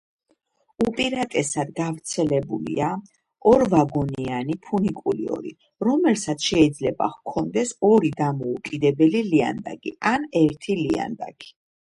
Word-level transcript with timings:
უპირატესად 0.83 1.71
გავრცელებულია 1.79 2.85
ორვაგონიანი 3.51 4.55
ფუნიკულიორი, 4.69 5.51
რომელსაც 5.89 6.47
შეიძლება 6.53 7.09
ჰქონდეს 7.17 7.73
ორი 7.91 8.11
დამოუკიდებელი 8.23 9.21
ლიანდაგი 9.29 9.93
ან 10.15 10.25
ერთი 10.41 10.79
ლიანდაგი. 10.83 11.55